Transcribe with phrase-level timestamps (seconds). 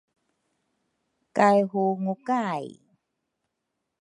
[1.35, 2.65] Kay hungu kay